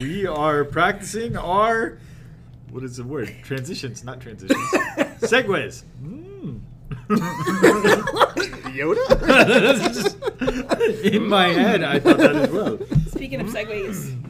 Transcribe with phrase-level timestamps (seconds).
[0.00, 1.98] We are practicing our
[2.72, 3.32] what is the word?
[3.44, 4.58] Transitions, not transitions.
[5.20, 5.84] Segues.
[6.02, 6.60] Mm.
[8.74, 9.94] Yoda?
[9.94, 12.78] Just- in my head, I thought that as well.
[13.06, 14.20] Speaking of segues,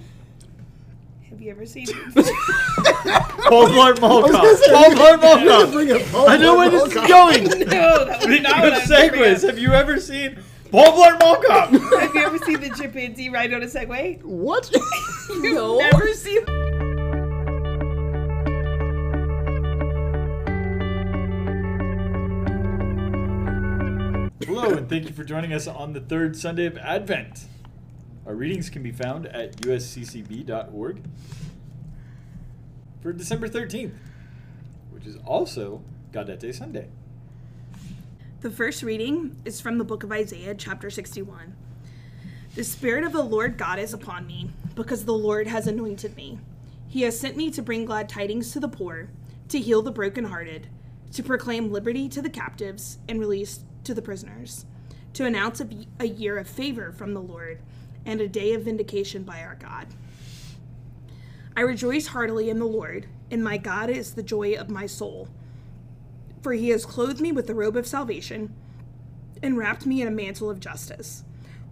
[1.31, 1.87] have you ever seen?
[1.87, 4.43] Paul Blart Mall I Cop.
[4.43, 5.73] Paul Blart Mall Cop.
[5.73, 7.45] bring up Paul I know where this is going.
[7.71, 9.99] no, that was Speaking not of what I was gonna bring segues, have you ever
[9.99, 10.39] seen
[10.71, 11.71] Paul Blart Mall Cop?
[11.71, 14.23] Have you ever seen the chimpanzee ride on a Segway?
[14.23, 14.71] What?
[15.29, 15.79] You've No.
[15.79, 16.45] never seen.
[24.47, 27.47] Hello, and thank you for joining us on the third Sunday of Advent.
[28.27, 31.01] Our readings can be found at usccb.org
[33.03, 33.95] for December 13th,
[34.91, 36.89] which is also Gaudete Sunday.
[38.43, 41.55] The first reading is from the book of Isaiah, chapter 61.
[42.55, 46.39] The Spirit of the Lord God is upon me, because the Lord has anointed me.
[46.87, 49.09] He has sent me to bring glad tidings to the poor,
[49.49, 50.69] to heal the brokenhearted,
[51.15, 54.67] to proclaim liberty to the captives and release to the prisoners,
[55.15, 57.59] to announce a, a year of favor from the Lord
[58.07, 59.89] and a day of vindication by our God.
[61.57, 65.29] I rejoice heartily in the Lord, and my God is the joy of my soul.
[66.41, 68.55] For he has clothed me with the robe of salvation
[69.43, 71.25] and wrapped me in a mantle of justice,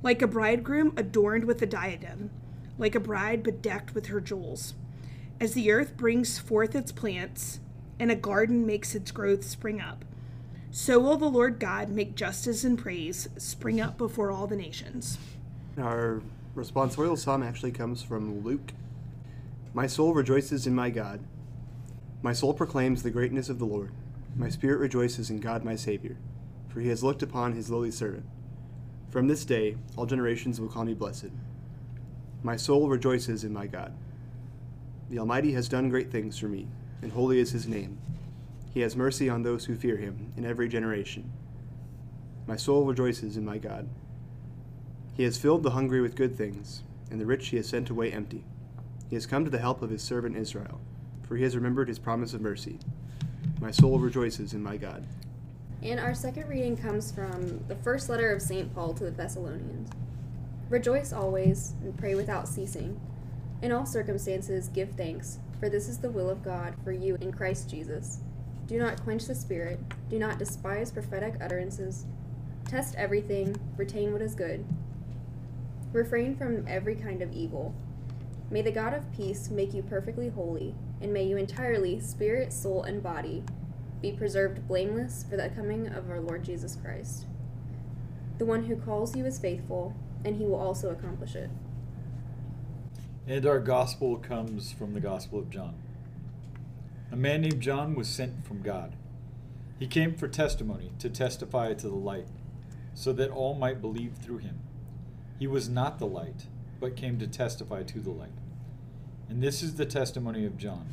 [0.02, 2.30] like a bridegroom adorned with a diadem,
[2.78, 4.74] like a bride bedecked with her jewels.
[5.40, 7.60] As the earth brings forth its plants,
[7.98, 10.04] and a garden makes its growth spring up,
[10.70, 15.18] so will the Lord God make justice and praise spring up before all the nations.
[15.78, 16.22] Our
[16.56, 18.72] responsorial psalm actually comes from Luke.
[19.74, 21.20] My soul rejoices in my God.
[22.22, 23.90] My soul proclaims the greatness of the Lord.
[24.34, 26.16] My spirit rejoices in God my Savior,
[26.68, 28.26] for he has looked upon his lowly servant.
[29.12, 31.32] From this day, all generations will call me blessed.
[32.42, 33.92] My soul rejoices in my God.
[35.10, 36.66] The Almighty has done great things for me,
[37.02, 37.98] and holy is his name.
[38.72, 41.30] He has mercy on those who fear him in every generation.
[42.46, 43.86] My soul rejoices in my God.
[45.14, 48.10] He has filled the hungry with good things, and the rich he has sent away
[48.10, 48.44] empty.
[49.10, 50.80] He has come to the help of his servant Israel,
[51.28, 52.78] for he has remembered his promise of mercy.
[53.60, 55.04] My soul rejoices in my God.
[55.82, 58.72] And our second reading comes from the first letter of St.
[58.72, 59.90] Paul to the Thessalonians.
[60.68, 63.00] Rejoice always, and pray without ceasing.
[63.62, 67.32] In all circumstances, give thanks, for this is the will of God for you in
[67.32, 68.20] Christ Jesus.
[68.68, 72.06] Do not quench the Spirit, do not despise prophetic utterances.
[72.64, 74.64] Test everything, retain what is good.
[75.92, 77.74] Refrain from every kind of evil.
[78.50, 82.84] May the God of peace make you perfectly holy, and may you entirely, spirit, soul,
[82.84, 83.42] and body,
[84.02, 87.26] be preserved blameless for the coming of our Lord Jesus Christ.
[88.38, 91.48] The one who calls you is faithful, and he will also accomplish it.
[93.28, 95.74] And our gospel comes from the Gospel of John.
[97.12, 98.96] A man named John was sent from God.
[99.78, 102.26] He came for testimony, to testify to the light,
[102.94, 104.58] so that all might believe through him.
[105.38, 106.46] He was not the light,
[106.80, 108.32] but came to testify to the light.
[109.28, 110.86] And this is the testimony of John.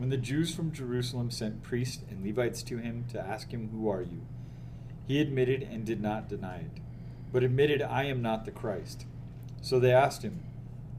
[0.00, 3.86] When the Jews from Jerusalem sent priests and Levites to him to ask him, Who
[3.90, 4.22] are you?
[5.06, 6.80] He admitted and did not deny it,
[7.30, 9.04] but admitted, I am not the Christ.
[9.60, 10.42] So they asked him,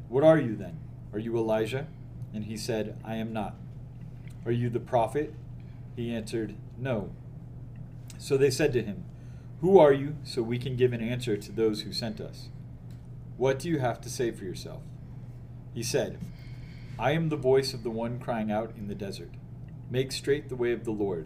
[0.07, 0.77] What are you then?
[1.13, 1.87] Are you Elijah?
[2.31, 3.55] And he said, I am not.
[4.45, 5.33] Are you the prophet?
[5.95, 7.09] He answered, No.
[8.19, 9.05] So they said to him,
[9.61, 12.49] Who are you, so we can give an answer to those who sent us?
[13.37, 14.83] What do you have to say for yourself?
[15.73, 16.19] He said,
[17.01, 19.31] I am the voice of the one crying out in the desert,
[19.89, 21.25] Make straight the way of the Lord,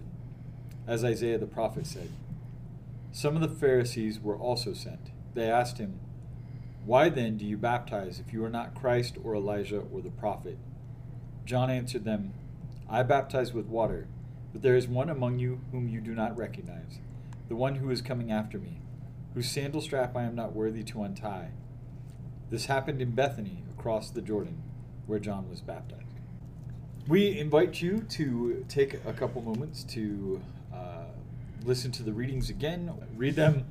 [0.88, 2.12] as Isaiah the prophet said.
[3.12, 5.12] Some of the Pharisees were also sent.
[5.34, 6.00] They asked him,
[6.86, 10.58] Why then do you baptize if you are not Christ or Elijah or the prophet?
[11.44, 12.34] John answered them,
[12.90, 14.08] I baptize with water,
[14.54, 17.00] but there is one among you whom you do not recognize,
[17.50, 18.80] the one who is coming after me,
[19.34, 21.50] whose sandal strap I am not worthy to untie.
[22.50, 24.64] This happened in Bethany, across the Jordan,
[25.08, 26.02] where John was baptized.
[27.08, 30.42] We invite you to take a couple moments to
[30.74, 31.06] uh,
[31.64, 33.66] listen to the readings again, read them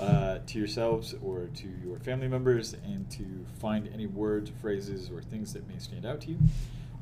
[0.00, 3.24] uh, to yourselves or to your family members, and to
[3.60, 6.38] find any words, phrases, or things that may stand out to you.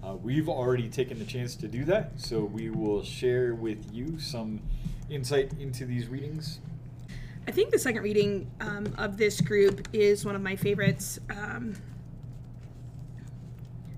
[0.04, 4.18] Uh, we've already taken the chance to do that, so we will share with you
[4.18, 4.60] some
[5.10, 6.60] insight into these readings.
[7.48, 11.20] I think the second reading um, of this group is one of my favorites.
[11.30, 11.74] Um,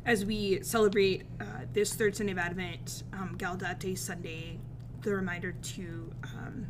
[0.08, 1.44] as we celebrate uh,
[1.75, 4.58] this third Sunday of Advent, um, Gaudete Sunday,
[5.02, 6.66] the reminder to um,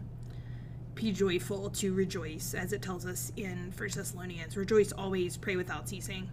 [0.96, 4.56] be joyful, to rejoice, as it tells us in First Thessalonians.
[4.56, 6.28] Rejoice always, pray without ceasing.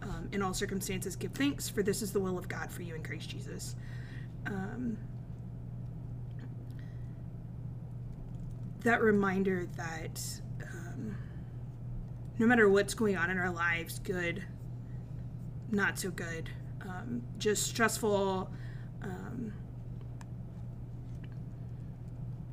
[0.00, 2.94] Um, in all circumstances, give thanks, for this is the will of God for you
[2.94, 3.76] in Christ Jesus.
[4.46, 4.96] Um,
[8.80, 10.22] that reminder that
[10.62, 11.16] um,
[12.38, 14.42] no matter what's going on in our lives, good,
[15.70, 16.50] not so good,
[16.82, 18.50] um, just stressful,
[19.02, 19.52] um,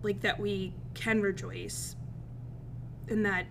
[0.02, 1.96] like that we can rejoice,
[3.08, 3.46] and that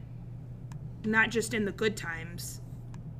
[1.04, 2.60] not just in the good times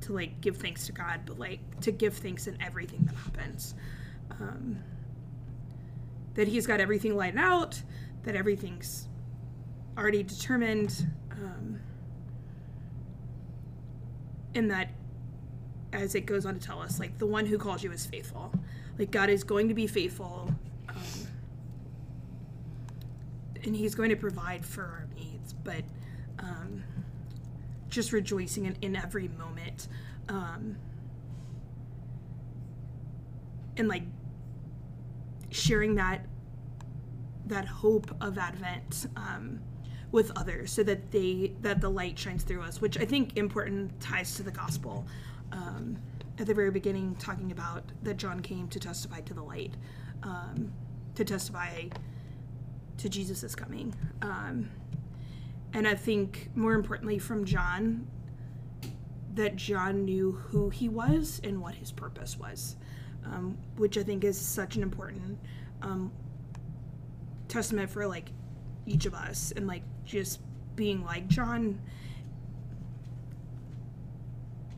[0.01, 3.75] to like give thanks to God, but like to give thanks in everything that happens.
[4.31, 4.77] Um,
[6.33, 7.81] that He's got everything lined out,
[8.23, 9.07] that everything's
[9.97, 11.79] already determined, um,
[14.55, 14.89] and that
[15.93, 18.51] as it goes on to tell us, like the one who calls you is faithful.
[18.97, 20.53] Like God is going to be faithful,
[20.89, 21.27] um,
[23.63, 25.53] and He's going to provide for our needs.
[25.53, 25.83] But
[26.39, 26.83] um,
[27.89, 29.87] just rejoicing in, in every moment,
[30.29, 30.75] um,
[33.77, 34.03] and like
[35.49, 36.25] sharing that
[37.45, 39.07] that hope of Advent.
[39.15, 39.61] Um,
[40.11, 43.99] with others so that they that the light shines through us which i think important
[43.99, 45.07] ties to the gospel
[45.53, 45.97] um,
[46.37, 49.73] at the very beginning talking about that john came to testify to the light
[50.23, 50.71] um,
[51.15, 51.83] to testify
[52.97, 53.93] to jesus' coming.
[54.21, 54.69] Um,
[55.73, 58.07] and i think more importantly from john
[59.33, 62.75] that john knew who he was and what his purpose was
[63.25, 65.39] um, which i think is such an important
[65.81, 66.11] um,
[67.47, 68.31] testament for like
[68.85, 70.39] each of us and like just
[70.75, 71.79] being like John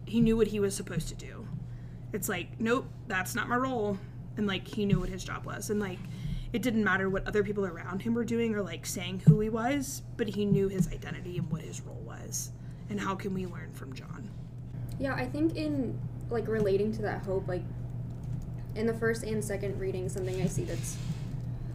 [0.05, 1.47] he knew what he was supposed to do.
[2.13, 3.97] It's like, nope, that's not my role.
[4.37, 5.69] And like he knew what his job was.
[5.69, 5.99] And like
[6.53, 9.49] it didn't matter what other people around him were doing or like saying who he
[9.49, 12.51] was, but he knew his identity and what his role was.
[12.89, 14.29] And how can we learn from John?
[14.99, 15.99] Yeah, I think in
[16.29, 17.63] like relating to that hope, like
[18.75, 20.97] in the first and second reading, something I see that's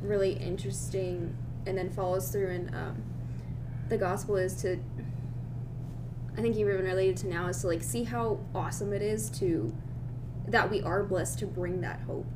[0.03, 1.37] really interesting
[1.67, 3.03] and then follows through in um,
[3.89, 4.79] the gospel is to
[6.37, 9.73] i think even related to now is to like see how awesome it is to
[10.51, 12.27] that we are blessed to bring that hope.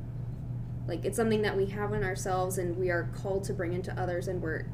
[0.87, 3.97] Like it's something that we have in ourselves and we are called to bring into
[3.99, 4.65] others and we're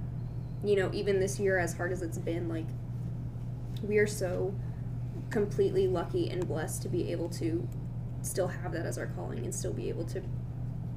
[0.63, 2.67] you know even this year as hard as it's been like
[3.81, 4.53] we are so
[5.31, 7.67] completely lucky and blessed to be able to
[8.21, 10.21] still have that as our calling and still be able to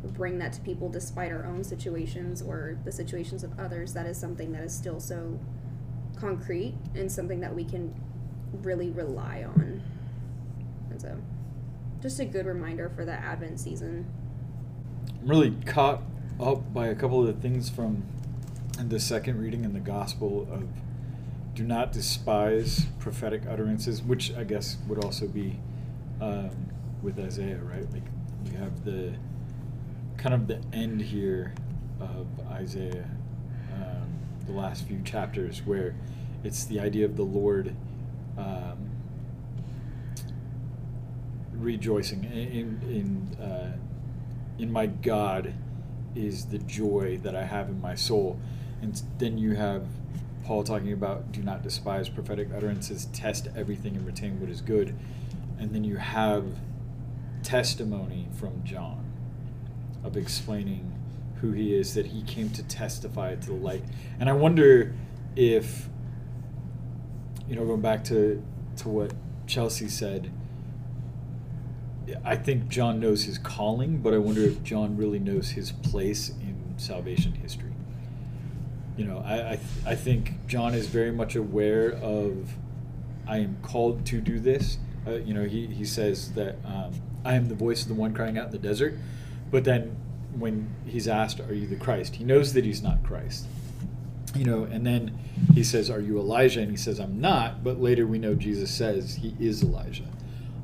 [0.03, 3.95] bring that to people despite our own situations or the situations of others.
[3.95, 5.39] That is something that is still so
[6.19, 7.95] concrete and something that we can
[8.63, 9.83] really rely on.
[10.91, 11.17] And so
[12.03, 14.07] just a good reminder for the advent season.
[15.21, 16.03] I'm really caught
[16.41, 18.05] up by a couple of the things from
[18.79, 20.65] the second reading in the gospel of
[21.55, 25.61] do not despise prophetic utterances which i guess would also be
[26.21, 26.51] um,
[27.05, 27.87] with isaiah right?
[27.93, 28.03] Like
[28.51, 29.15] you have the
[30.17, 31.55] kind of the end here
[32.01, 33.09] of Isaiah,
[33.75, 34.09] um,
[34.47, 35.95] the last few chapters, where
[36.43, 37.75] it's the idea of the Lord
[38.39, 38.91] um,
[41.53, 42.25] rejoicing.
[42.25, 43.77] In in uh,
[44.59, 45.55] in my God
[46.15, 48.39] is the joy that I have in my soul,
[48.83, 49.87] and then you have
[50.45, 54.95] Paul talking about do not despise prophetic utterances, test everything and retain what is good,
[55.59, 56.45] and then you have
[57.43, 59.05] testimony from John
[60.03, 60.93] of explaining
[61.41, 63.85] who he is, that he came to testify to the light.
[64.19, 64.95] And I wonder
[65.37, 65.89] if,
[67.49, 68.43] you know, going back to,
[68.77, 69.13] to what
[69.47, 70.31] Chelsea said,
[72.25, 76.31] I think John knows his calling, but I wonder if John really knows his place
[76.31, 77.73] in salvation history.
[78.97, 82.55] You know, I, I, I think John is very much aware of
[83.27, 84.79] I am called to do this.
[85.07, 86.93] Uh, you know, he, he says that um,
[87.25, 88.95] I am the voice of the one crying out in the desert.
[89.51, 89.97] But then
[90.39, 92.17] when he's asked, Are you the Christ?
[92.17, 93.47] He knows that he's not Christ.
[94.35, 95.17] You know, and then
[95.55, 96.61] he says, Are you Elijah?
[96.61, 97.63] And he says, I'm not.
[97.63, 100.09] But later we know Jesus says he is Elijah.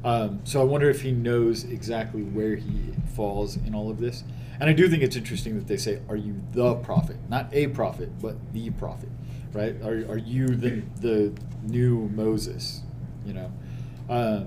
[0.04, 4.24] Um, so I wonder if he knows exactly where he falls in all of this.
[4.58, 7.16] And I do think it's interesting that they say, Are you the prophet?
[7.28, 9.10] Not a prophet, but the prophet,
[9.52, 9.74] right?
[9.82, 12.82] Are, are you the, the new Moses?
[13.24, 13.52] You know?
[14.08, 14.46] Um,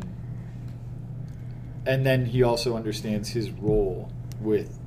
[1.85, 4.79] and then he also understands his role with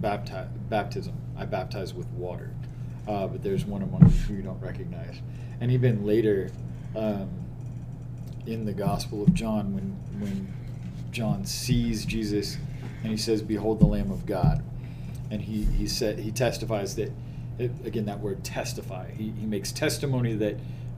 [0.00, 1.14] bapti- baptism.
[1.36, 2.50] I baptize with water,
[3.08, 5.20] uh, but there's one among you who you don't recognize.
[5.60, 6.50] And even later,
[6.96, 7.30] um,
[8.46, 10.52] in the Gospel of John, when when
[11.10, 12.58] John sees Jesus
[13.02, 14.62] and he says, "Behold, the Lamb of God,"
[15.30, 17.12] and he he said he testifies that
[17.58, 19.10] it, again that word testify.
[19.10, 20.56] He he makes testimony that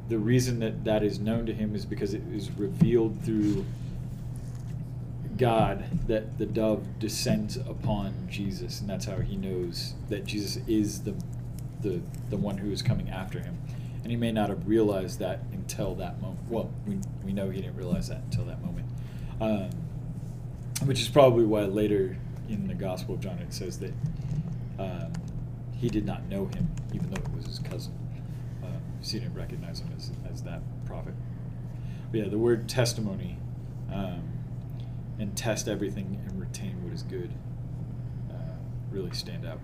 [0.08, 3.64] the reason that that is known to him is because it is revealed through
[5.36, 11.02] God that the dove descends upon Jesus, and that's how he knows that Jesus is
[11.02, 11.14] the
[11.84, 12.00] the
[12.30, 13.56] the one who is coming after him.
[14.02, 16.40] And he may not have realized that until that moment.
[16.50, 18.86] Well, we, we know he didn't realize that until that moment.
[19.40, 19.70] Um,
[20.84, 23.92] which is probably why later in the Gospel of John it says that
[24.78, 25.12] um,
[25.72, 27.94] he did not know him, even though it was his cousin.
[28.62, 28.66] Uh,
[29.00, 31.14] so he didn't recognize him as, as that prophet.
[32.10, 33.38] But yeah, the word testimony
[33.92, 34.22] um,
[35.18, 37.30] and test everything and retain what is good
[38.30, 38.56] uh,
[38.90, 39.60] really stand out.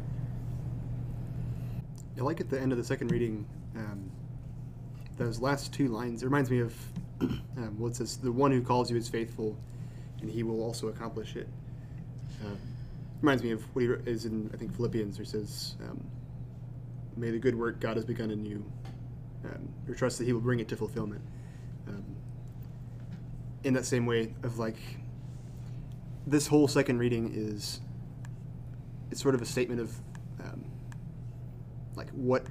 [2.19, 4.11] I like at the end of the second reading, um,
[5.17, 6.23] those last two lines.
[6.23, 6.75] It reminds me of
[7.21, 9.57] um, what says, "The one who calls you is faithful,
[10.21, 11.49] and he will also accomplish it."
[12.45, 12.57] Uh,
[13.21, 16.02] reminds me of what he is in I think Philippians, where he says, um,
[17.17, 18.64] "May the good work God has begun in you,
[19.45, 21.23] um, or trust that He will bring it to fulfillment."
[21.87, 22.05] Um,
[23.62, 24.79] in that same way of like,
[26.26, 27.81] this whole second reading is,
[29.11, 29.95] it's sort of a statement of.
[30.43, 30.64] Um,
[32.00, 32.47] like what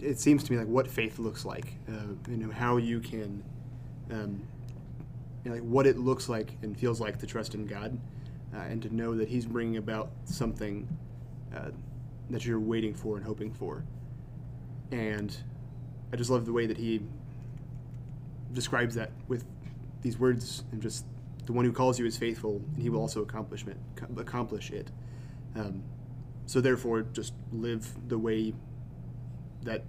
[0.00, 1.92] it seems to me like what faith looks like uh,
[2.30, 3.44] you know how you can
[4.10, 4.40] um,
[5.44, 7.98] you know, like what it looks like and feels like to trust in god
[8.54, 10.88] uh, and to know that he's bringing about something
[11.54, 11.70] uh,
[12.30, 13.84] that you're waiting for and hoping for.
[14.90, 15.36] And
[16.12, 17.00] i just love the way that he
[18.52, 19.44] describes that with
[20.02, 21.04] these words and just
[21.46, 23.76] the one who calls you is faithful and he will also accomplish it
[24.16, 24.90] accomplish it.
[25.54, 25.82] Um,
[26.50, 28.52] so therefore, just live the way
[29.62, 29.84] that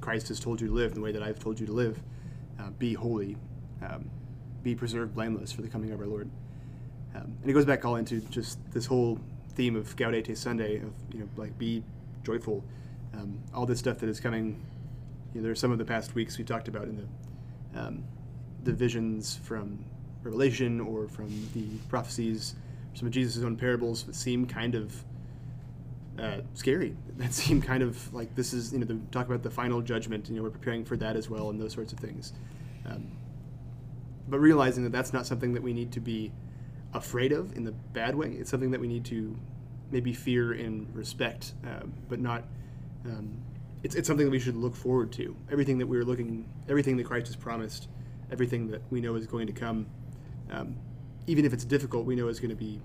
[0.00, 2.02] Christ has told you to live, the way that I've told you to live.
[2.58, 3.36] Uh, be holy,
[3.86, 4.10] um,
[4.62, 6.30] be preserved blameless for the coming of our Lord.
[7.14, 9.18] Um, and it goes back all into just this whole
[9.50, 11.84] theme of Gaudete Sunday of you know like be
[12.24, 12.64] joyful.
[13.12, 14.64] Um, all this stuff that is coming.
[15.34, 17.06] You know, there are some of the past weeks we talked about in
[17.74, 18.02] the um,
[18.64, 19.84] the visions from
[20.22, 22.54] Revelation or from the prophecies,
[22.94, 25.04] some of Jesus' own parables that seem kind of
[26.18, 26.96] uh, scary.
[27.16, 30.28] That seemed kind of like this is you know the talk about the final judgment.
[30.28, 32.32] You know we're preparing for that as well and those sorts of things.
[32.86, 33.12] Um,
[34.28, 36.32] but realizing that that's not something that we need to be
[36.94, 38.32] afraid of in the bad way.
[38.32, 39.36] It's something that we need to
[39.90, 42.44] maybe fear and respect, uh, but not.
[43.04, 43.42] Um,
[43.82, 45.36] it's, it's something that we should look forward to.
[45.50, 47.88] Everything that we're looking, everything that Christ has promised,
[48.30, 49.86] everything that we know is going to come,
[50.50, 50.76] um,
[51.26, 52.80] even if it's difficult, we know is going to be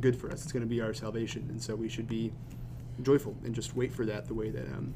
[0.00, 0.42] good for us.
[0.42, 2.32] It's going to be our salvation, and so we should be
[3.02, 4.94] joyful and just wait for that the way that um,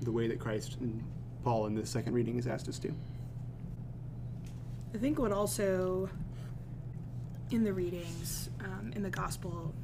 [0.00, 1.02] the way that Christ and
[1.42, 2.94] Paul in the second reading has asked us to.
[4.94, 6.08] I think what also
[7.50, 9.74] in the readings um, in the gospel,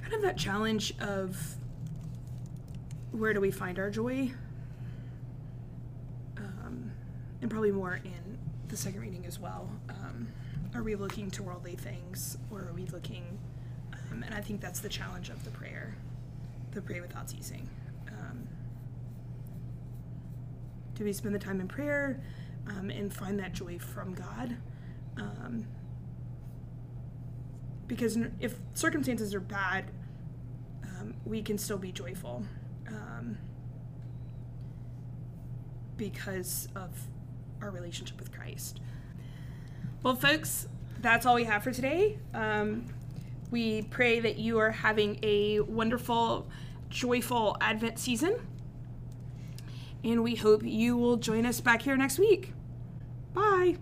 [0.00, 1.56] kind of that challenge of
[3.12, 4.30] where do we find our joy,
[6.36, 6.92] um,
[7.42, 9.68] and probably more in the second reading as well.
[9.88, 9.99] Um,
[10.74, 13.38] are we looking to worldly things or are we looking
[13.92, 15.96] um, and i think that's the challenge of the prayer
[16.72, 17.68] the pray without ceasing.
[18.08, 18.46] Um,
[20.94, 22.20] do we spend the time in prayer
[22.68, 24.56] um, and find that joy from god?
[25.16, 25.66] Um,
[27.86, 29.90] because if circumstances are bad
[30.84, 32.44] um, we can still be joyful
[32.86, 33.36] um,
[35.96, 36.90] because of
[37.60, 38.80] our relationship with christ
[40.02, 40.66] well, folks,
[41.00, 42.18] that's all we have for today.
[42.34, 42.86] Um,
[43.50, 46.48] we pray that you are having a wonderful,
[46.88, 48.36] joyful Advent season.
[50.02, 52.52] And we hope you will join us back here next week.
[53.34, 53.76] Bye.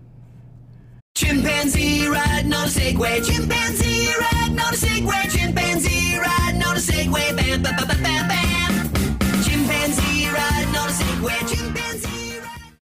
[1.15, 7.35] Chimpanzee riding on a Segway, chimpanzee riding on a Segway, chimpanzee riding on a Segway,
[7.35, 8.89] bam, bam, bam, bam, bam.
[9.43, 11.78] Chimpanzee riding on a Segway, chimpanzee.